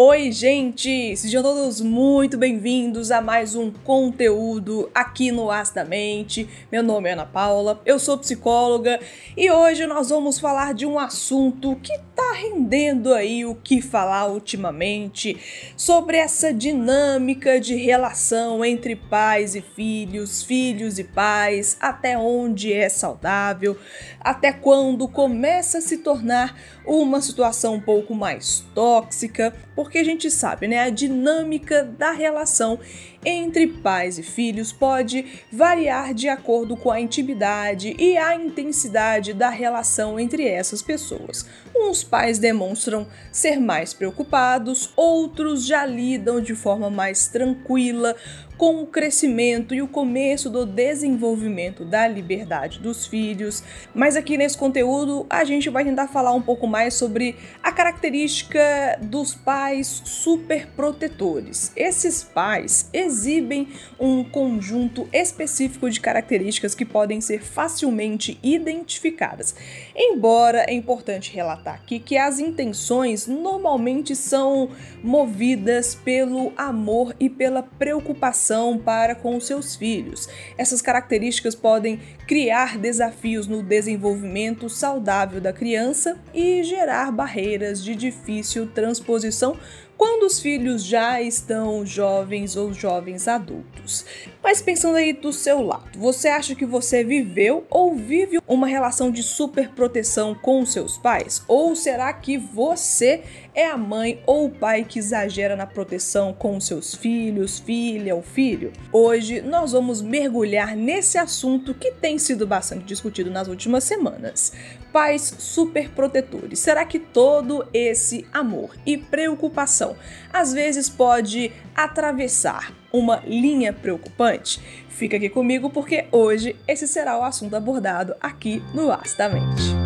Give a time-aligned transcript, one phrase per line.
[0.00, 1.16] Oi, gente!
[1.16, 5.48] Sejam todos muito bem-vindos a mais um conteúdo aqui no
[5.88, 6.48] Mente.
[6.70, 9.00] Meu nome é Ana Paula, eu sou psicóloga
[9.36, 14.28] e hoje nós vamos falar de um assunto que tá rendendo aí o que falar
[14.28, 15.36] ultimamente
[15.76, 22.88] sobre essa dinâmica de relação entre pais e filhos, filhos e pais, até onde é
[22.88, 23.76] saudável,
[24.20, 26.56] até quando começa a se tornar
[26.88, 32.80] uma situação um pouco mais tóxica, porque a gente sabe, né, a dinâmica da relação
[33.24, 39.50] entre pais e filhos pode variar de acordo com a intimidade e a intensidade da
[39.50, 41.46] relação entre essas pessoas.
[41.80, 48.16] Uns pais demonstram ser mais preocupados, outros já lidam de forma mais tranquila
[48.58, 53.62] com o crescimento e o começo do desenvolvimento da liberdade dos filhos.
[53.94, 58.98] Mas aqui nesse conteúdo a gente vai tentar falar um pouco mais sobre a característica
[59.00, 61.70] dos pais superprotetores.
[61.76, 69.54] Esses pais exibem um conjunto específico de características que podem ser facilmente identificadas.
[69.94, 74.70] Embora é importante relatar aqui que as intenções normalmente são
[75.02, 80.28] movidas pelo amor e pela preocupação para com seus filhos.
[80.56, 88.66] Essas características podem criar desafios no desenvolvimento saudável da criança e gerar barreiras de difícil
[88.66, 89.56] transposição
[89.98, 94.06] quando os filhos já estão jovens ou jovens adultos.
[94.48, 99.10] Mas pensando aí do seu lado, você acha que você viveu ou vive uma relação
[99.10, 101.42] de superproteção com seus pais?
[101.46, 103.24] Ou será que você
[103.54, 108.22] é a mãe ou o pai que exagera na proteção com seus filhos, filha ou
[108.22, 108.72] filho?
[108.90, 114.54] Hoje nós vamos mergulhar nesse assunto que tem sido bastante discutido nas últimas semanas.
[114.90, 116.58] Pais superprotetores.
[116.58, 119.94] Será que todo esse amor e preocupação
[120.32, 124.60] às vezes pode atravessar uma linha preocupante?
[124.88, 129.77] Fica aqui comigo porque hoje esse será o assunto abordado aqui no Astamente.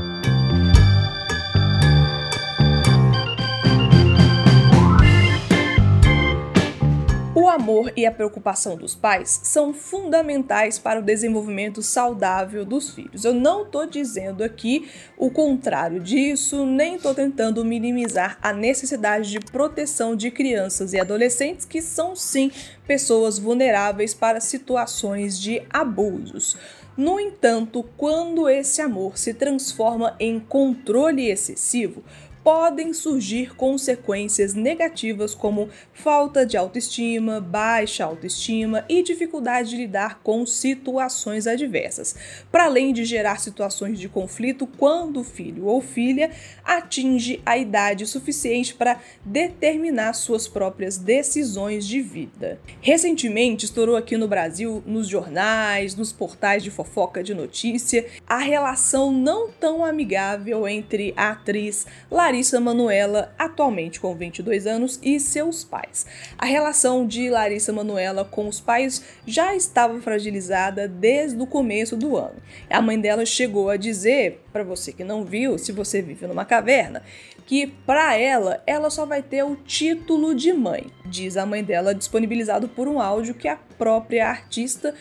[7.63, 13.25] Amor e a preocupação dos pais são fundamentais para o desenvolvimento saudável dos filhos.
[13.25, 19.39] Eu não estou dizendo aqui o contrário disso, nem estou tentando minimizar a necessidade de
[19.39, 22.51] proteção de crianças e adolescentes que são sim
[22.85, 26.57] pessoas vulneráveis para situações de abusos.
[26.97, 32.03] No entanto, quando esse amor se transforma em controle excessivo,
[32.43, 40.45] podem surgir consequências negativas como falta de autoestima, baixa autoestima e dificuldade de lidar com
[40.45, 42.17] situações adversas,
[42.51, 46.31] para além de gerar situações de conflito quando o filho ou filha
[46.65, 52.59] atinge a idade suficiente para determinar suas próprias decisões de vida.
[52.81, 59.13] Recentemente estourou aqui no Brasil, nos jornais, nos portais de fofoca de notícia, a relação
[59.13, 65.65] não tão amigável entre a atriz Larissa Larissa Manuela, atualmente com 22 anos, e seus
[65.65, 66.07] pais.
[66.39, 72.17] A relação de Larissa Manuela com os pais já estava fragilizada desde o começo do
[72.17, 72.37] ano.
[72.71, 76.47] A mãe dela chegou a dizer, para você que não viu, se você vive numa
[76.47, 77.03] caverna,
[77.45, 81.95] que para ela, ela só vai ter o título de mãe, diz a mãe dela,
[81.95, 84.95] disponibilizado por um áudio que a própria artista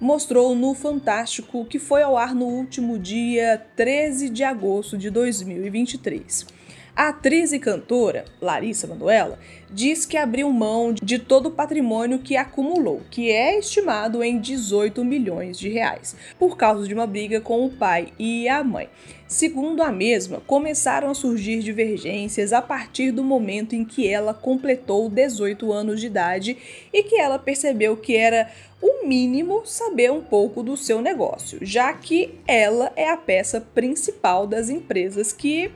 [0.00, 6.56] mostrou no Fantástico, que foi ao ar no último dia 13 de agosto de 2023.
[6.98, 9.38] A atriz e cantora Larissa Manoela
[9.70, 15.04] diz que abriu mão de todo o patrimônio que acumulou, que é estimado em 18
[15.04, 18.88] milhões de reais, por causa de uma briga com o pai e a mãe.
[19.28, 25.08] Segundo a mesma, começaram a surgir divergências a partir do momento em que ela completou
[25.08, 26.56] 18 anos de idade
[26.92, 28.50] e que ela percebeu que era
[28.82, 34.48] o mínimo saber um pouco do seu negócio, já que ela é a peça principal
[34.48, 35.70] das empresas que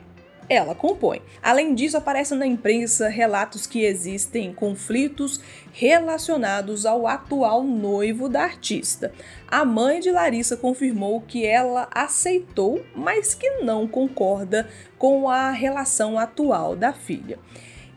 [0.49, 1.21] ela compõe.
[1.41, 5.39] Além disso, aparecem na imprensa relatos que existem conflitos
[5.71, 9.11] relacionados ao atual noivo da artista.
[9.47, 16.17] A mãe de Larissa confirmou que ela aceitou, mas que não concorda com a relação
[16.17, 17.39] atual da filha.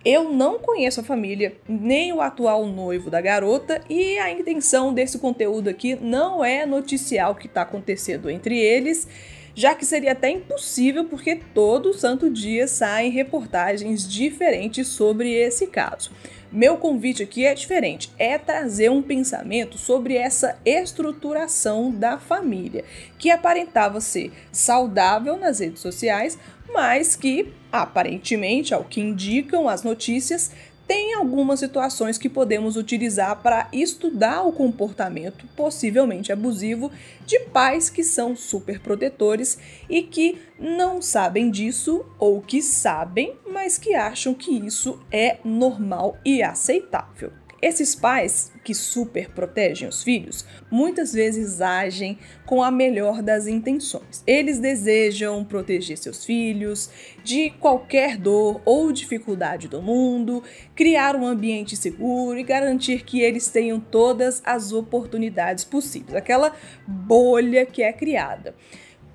[0.05, 5.19] Eu não conheço a família, nem o atual noivo da garota, e a intenção desse
[5.19, 9.09] conteúdo aqui não é noticiar o que está acontecendo entre eles
[9.57, 16.11] já que seria até impossível porque todo santo dia saem reportagens diferentes sobre esse caso.
[16.53, 22.85] Meu convite aqui é diferente, é trazer um pensamento sobre essa estruturação da família,
[23.19, 26.39] que aparentava ser saudável nas redes sociais,
[26.73, 30.53] mas que, aparentemente, ao que indicam as notícias,
[30.87, 36.91] tem algumas situações que podemos utilizar para estudar o comportamento possivelmente abusivo
[37.27, 39.59] de pais que são super protetores
[39.91, 46.17] e que não sabem disso ou que sabem, mas que acham que isso é normal
[46.25, 47.33] e aceitável.
[47.67, 54.23] Esses pais que super protegem os filhos muitas vezes agem com a melhor das intenções.
[54.25, 56.89] Eles desejam proteger seus filhos
[57.25, 60.45] de qualquer dor ou dificuldade do mundo,
[60.77, 66.15] criar um ambiente seguro e garantir que eles tenham todas as oportunidades possíveis.
[66.15, 66.55] Aquela
[66.87, 68.55] bolha que é criada.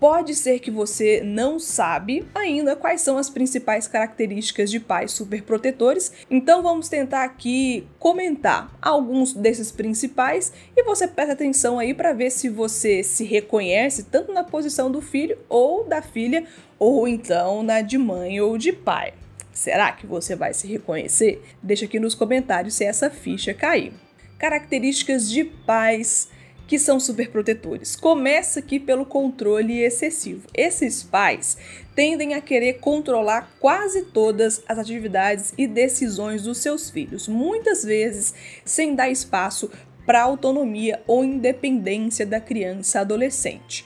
[0.01, 6.11] Pode ser que você não sabe ainda quais são as principais características de pais superprotetores,
[6.27, 12.31] então vamos tentar aqui comentar alguns desses principais e você presta atenção aí para ver
[12.31, 16.47] se você se reconhece tanto na posição do filho ou da filha,
[16.79, 19.13] ou então na de mãe ou de pai.
[19.53, 21.43] Será que você vai se reconhecer?
[21.61, 23.93] Deixa aqui nos comentários se essa ficha cair.
[24.39, 26.27] Características de pais
[26.71, 27.97] que são superprotetores.
[27.97, 30.47] Começa aqui pelo controle excessivo.
[30.53, 31.57] Esses pais
[31.93, 38.33] tendem a querer controlar quase todas as atividades e decisões dos seus filhos, muitas vezes
[38.63, 39.69] sem dar espaço
[40.05, 43.85] para autonomia ou independência da criança adolescente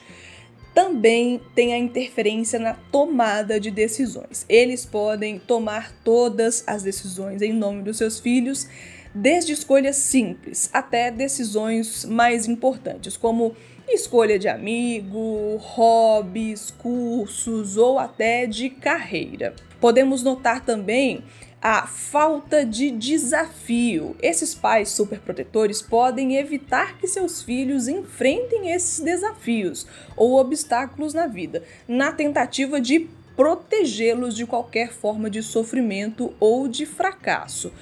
[0.72, 4.44] também tem a interferência na tomada de decisões.
[4.46, 8.68] Eles podem tomar todas as decisões em nome dos seus filhos
[9.16, 13.56] desde escolhas simples até decisões mais importantes, como
[13.88, 19.54] escolha de amigo, hobbies, cursos ou até de carreira.
[19.80, 21.24] Podemos notar também
[21.62, 24.14] a falta de desafio.
[24.20, 31.62] Esses pais superprotetores podem evitar que seus filhos enfrentem esses desafios ou obstáculos na vida,
[31.88, 37.72] na tentativa de protegê-los de qualquer forma de sofrimento ou de fracasso.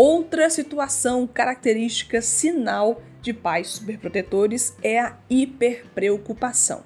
[0.00, 6.84] Outra situação característica sinal de pais superprotetores é a hiperpreocupação.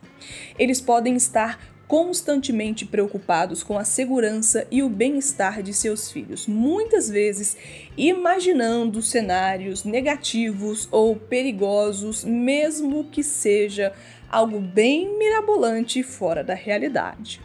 [0.58, 7.10] Eles podem estar constantemente preocupados com a segurança e o bem-estar de seus filhos, muitas
[7.10, 7.54] vezes
[7.98, 13.92] imaginando cenários negativos ou perigosos, mesmo que seja
[14.26, 17.42] algo bem mirabolante fora da realidade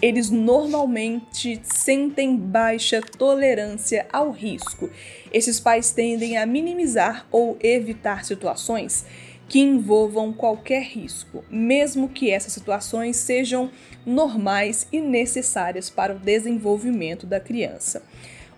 [0.00, 4.88] eles normalmente sentem baixa tolerância ao risco.
[5.32, 9.04] Esses pais tendem a minimizar ou evitar situações
[9.48, 13.70] que envolvam qualquer risco, mesmo que essas situações sejam
[14.04, 18.02] normais e necessárias para o desenvolvimento da criança.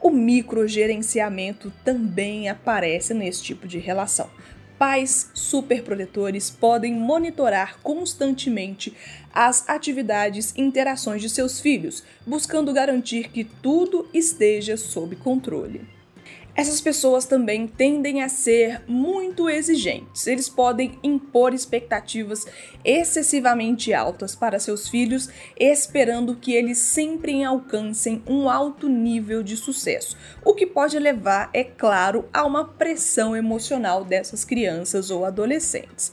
[0.01, 4.29] O microgerenciamento também aparece nesse tipo de relação.
[4.81, 8.97] Pais superprotetores podem monitorar constantemente
[9.31, 16.00] as atividades e interações de seus filhos, buscando garantir que tudo esteja sob controle.
[16.55, 20.26] Essas pessoas também tendem a ser muito exigentes.
[20.26, 22.47] Eles podem impor expectativas
[22.85, 30.17] excessivamente altas para seus filhos, esperando que eles sempre alcancem um alto nível de sucesso,
[30.44, 36.12] o que pode levar, é claro, a uma pressão emocional dessas crianças ou adolescentes.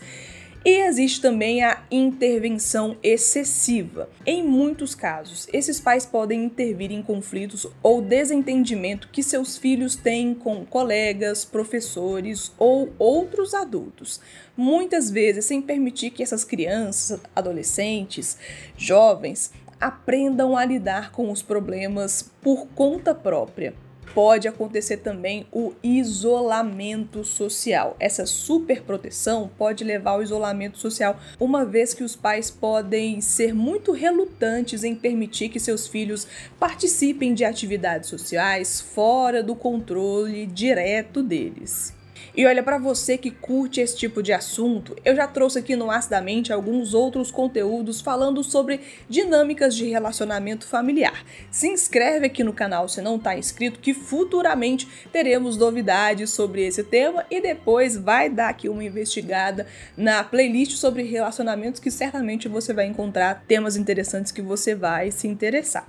[0.68, 4.10] E existe também a intervenção excessiva.
[4.26, 10.34] Em muitos casos, esses pais podem intervir em conflitos ou desentendimento que seus filhos têm
[10.34, 14.20] com colegas, professores ou outros adultos.
[14.58, 18.38] Muitas vezes sem permitir que essas crianças, adolescentes,
[18.76, 23.74] jovens aprendam a lidar com os problemas por conta própria
[24.14, 27.96] pode acontecer também o isolamento social.
[28.00, 33.92] Essa superproteção pode levar ao isolamento social, uma vez que os pais podem ser muito
[33.92, 36.28] relutantes em permitir que seus filhos
[36.60, 41.97] participem de atividades sociais fora do controle direto deles.
[42.36, 45.90] E olha, para você que curte esse tipo de assunto, eu já trouxe aqui no
[45.90, 51.26] Acidamente alguns outros conteúdos falando sobre dinâmicas de relacionamento familiar.
[51.50, 56.84] Se inscreve aqui no canal se não está inscrito, que futuramente teremos novidades sobre esse
[56.84, 62.74] tema e depois vai dar aqui uma investigada na playlist sobre relacionamentos que certamente você
[62.74, 65.88] vai encontrar temas interessantes que você vai se interessar.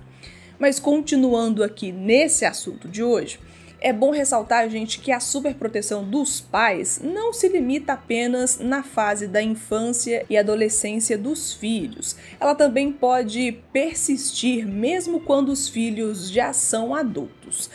[0.57, 3.39] Mas continuando aqui nesse assunto de hoje,
[3.81, 9.27] é bom ressaltar, gente, que a superproteção dos pais não se limita apenas na fase
[9.27, 12.15] da infância e adolescência dos filhos.
[12.39, 17.69] Ela também pode persistir mesmo quando os filhos já são adultos.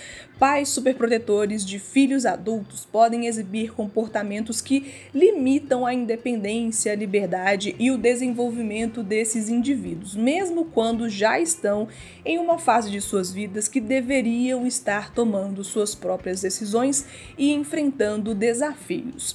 [0.46, 7.90] Pais superprotetores de filhos adultos podem exibir comportamentos que limitam a independência, a liberdade e
[7.90, 11.88] o desenvolvimento desses indivíduos, mesmo quando já estão
[12.26, 17.06] em uma fase de suas vidas que deveriam estar tomando suas próprias decisões
[17.38, 19.34] e enfrentando desafios.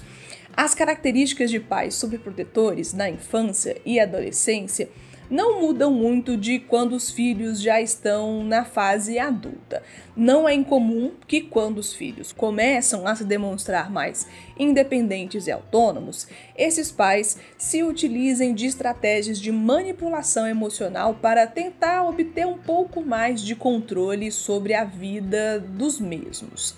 [0.56, 4.90] As características de pais superprotetores na infância e adolescência
[5.30, 9.84] não mudam muito de quando os filhos já estão na fase adulta.
[10.16, 16.28] Não é incomum que, quando os filhos começam a se demonstrar mais independentes e autônomos,
[16.58, 23.42] esses pais se utilizem de estratégias de manipulação emocional para tentar obter um pouco mais
[23.42, 26.76] de controle sobre a vida dos mesmos.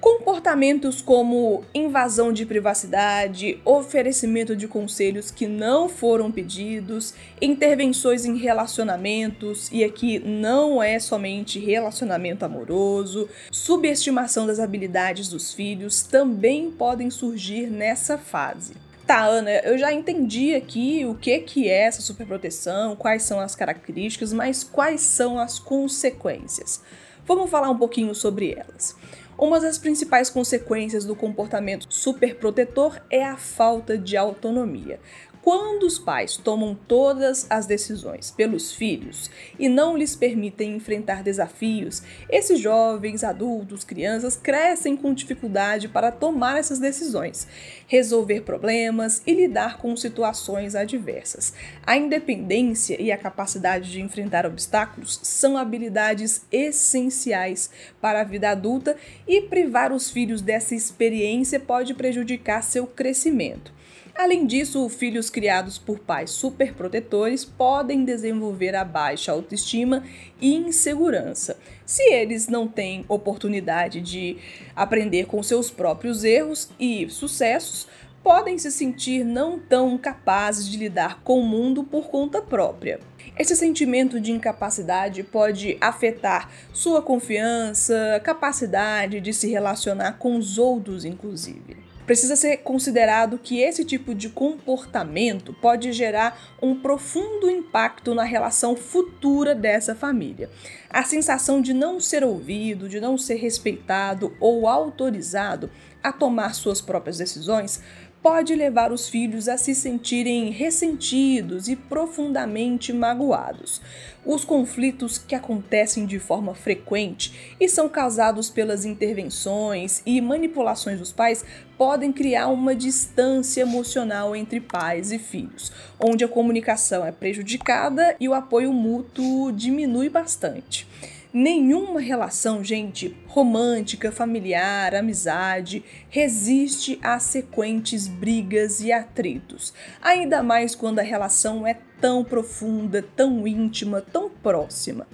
[0.00, 9.68] Comportamentos como invasão de privacidade, oferecimento de conselhos que não foram pedidos, intervenções em relacionamentos,
[9.70, 17.66] e aqui não é somente relacionamento amoroso, subestimação das habilidades dos filhos também podem surgir
[17.66, 18.72] nessa fase.
[19.06, 23.54] Tá, Ana, eu já entendi aqui o que, que é essa superproteção, quais são as
[23.54, 26.80] características, mas quais são as consequências?
[27.26, 28.96] Vamos falar um pouquinho sobre elas.
[29.40, 35.00] Uma das principais consequências do comportamento superprotetor é a falta de autonomia.
[35.42, 42.02] Quando os pais tomam todas as decisões pelos filhos e não lhes permitem enfrentar desafios,
[42.28, 47.48] esses jovens, adultos, crianças crescem com dificuldade para tomar essas decisões,
[47.86, 51.54] resolver problemas e lidar com situações adversas.
[51.86, 58.94] A independência e a capacidade de enfrentar obstáculos são habilidades essenciais para a vida adulta
[59.26, 63.79] e privar os filhos dessa experiência pode prejudicar seu crescimento.
[64.22, 70.04] Além disso, filhos criados por pais superprotetores podem desenvolver a baixa autoestima
[70.38, 71.56] e insegurança.
[71.86, 74.36] Se eles não têm oportunidade de
[74.76, 77.88] aprender com seus próprios erros e sucessos,
[78.22, 83.00] podem se sentir não tão capazes de lidar com o mundo por conta própria.
[83.38, 91.06] Esse sentimento de incapacidade pode afetar sua confiança, capacidade de se relacionar com os outros,
[91.06, 91.89] inclusive.
[92.10, 98.74] Precisa ser considerado que esse tipo de comportamento pode gerar um profundo impacto na relação
[98.74, 100.50] futura dessa família.
[100.88, 105.70] A sensação de não ser ouvido, de não ser respeitado ou autorizado
[106.02, 107.80] a tomar suas próprias decisões
[108.22, 113.80] pode levar os filhos a se sentirem ressentidos e profundamente magoados.
[114.24, 121.10] Os conflitos que acontecem de forma frequente e são causados pelas intervenções e manipulações dos
[121.10, 121.44] pais
[121.78, 128.28] podem criar uma distância emocional entre pais e filhos, onde a comunicação é prejudicada e
[128.28, 130.86] o apoio mútuo diminui bastante.
[131.32, 139.72] Nenhuma relação, gente, romântica, familiar, amizade, resiste a sequentes brigas e atritos.
[140.02, 145.06] Ainda mais quando a relação é tão profunda, tão íntima, tão próxima.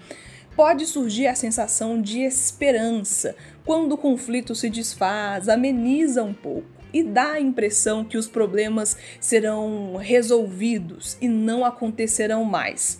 [0.56, 7.02] Pode surgir a sensação de esperança quando o conflito se desfaz, ameniza um pouco e
[7.02, 12.98] dá a impressão que os problemas serão resolvidos e não acontecerão mais.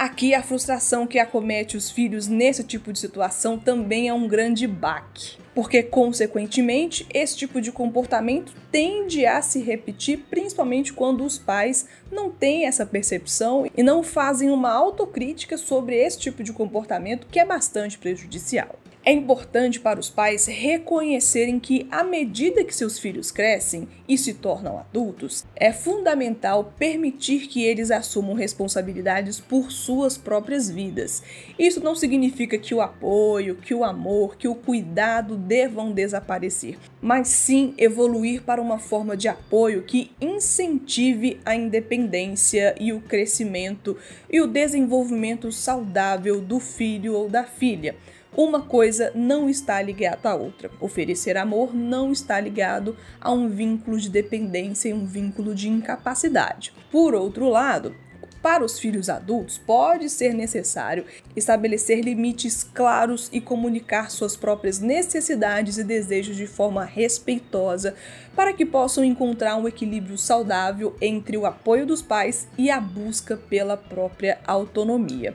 [0.00, 4.66] Aqui, a frustração que acomete os filhos nesse tipo de situação também é um grande
[4.66, 11.86] baque, porque, consequentemente, esse tipo de comportamento tende a se repetir, principalmente quando os pais
[12.10, 17.38] não têm essa percepção e não fazem uma autocrítica sobre esse tipo de comportamento que
[17.38, 18.76] é bastante prejudicial.
[19.02, 24.34] É importante para os pais reconhecerem que, à medida que seus filhos crescem e se
[24.34, 31.22] tornam adultos, é fundamental permitir que eles assumam responsabilidades por suas próprias vidas.
[31.58, 37.28] Isso não significa que o apoio, que o amor, que o cuidado devam desaparecer, mas
[37.28, 43.96] sim evoluir para uma forma de apoio que incentive a independência e o crescimento
[44.30, 47.96] e o desenvolvimento saudável do filho ou da filha
[48.36, 50.70] uma coisa não está ligada à outra.
[50.80, 56.72] Oferecer amor não está ligado a um vínculo de dependência e um vínculo de incapacidade.
[56.90, 57.94] Por outro lado,
[58.42, 61.04] para os filhos adultos, pode ser necessário
[61.36, 67.94] estabelecer limites claros e comunicar suas próprias necessidades e desejos de forma respeitosa
[68.34, 73.36] para que possam encontrar um equilíbrio saudável entre o apoio dos pais e a busca
[73.36, 75.34] pela própria autonomia.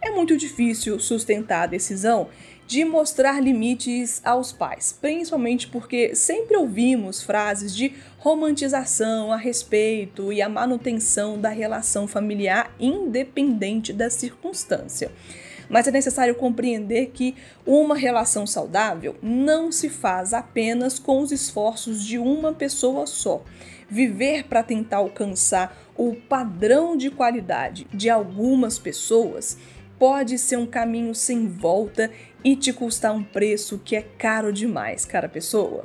[0.00, 2.28] É muito difícil sustentar a decisão
[2.66, 10.42] de mostrar limites aos pais, principalmente porque sempre ouvimos frases de romantização a respeito e
[10.42, 15.12] a manutenção da relação familiar independente da circunstância.
[15.68, 17.34] mas é necessário compreender que
[17.66, 23.42] uma relação saudável não se faz apenas com os esforços de uma pessoa só.
[23.88, 29.58] Viver para tentar alcançar o padrão de qualidade de algumas pessoas
[29.98, 32.10] pode ser um caminho sem volta
[32.44, 35.84] e te custar um preço que é caro demais, cara pessoa.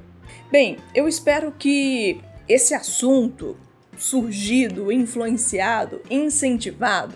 [0.52, 3.58] Bem, eu espero que esse assunto
[3.98, 7.16] surgido, influenciado, incentivado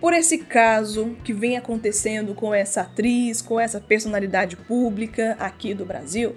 [0.00, 5.86] por esse caso que vem acontecendo com essa atriz, com essa personalidade pública aqui do
[5.86, 6.36] Brasil,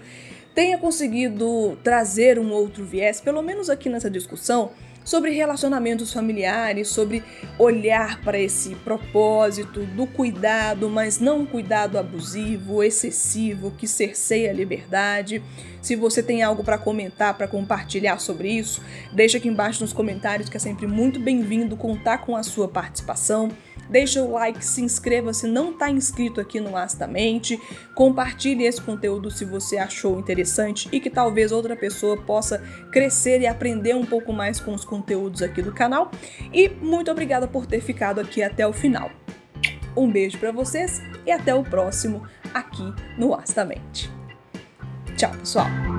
[0.56, 4.72] tenha conseguido trazer um outro viés, pelo menos aqui nessa discussão,
[5.09, 7.23] sobre relacionamentos familiares, sobre
[7.57, 14.53] olhar para esse propósito do cuidado, mas não um cuidado abusivo, excessivo, que cerceia a
[14.53, 15.41] liberdade.
[15.81, 20.47] Se você tem algo para comentar, para compartilhar sobre isso, deixa aqui embaixo nos comentários
[20.47, 23.49] que é sempre muito bem-vindo contar com a sua participação.
[23.89, 27.60] Deixa o like, se inscreva se não está inscrito aqui no Astamente,
[27.96, 32.60] compartilhe esse conteúdo se você achou interessante e que talvez outra pessoa possa
[32.91, 36.12] crescer e aprender um pouco mais com os conteúdos aqui do canal.
[36.53, 39.10] E muito obrigada por ter ficado aqui até o final.
[39.96, 44.10] Um beijo para vocês e até o próximo aqui no Astamente.
[45.17, 45.99] Tchau, pessoal!